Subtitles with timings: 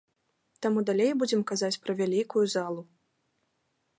[0.65, 2.81] Таму далей будзем казаць пра вялікую залу.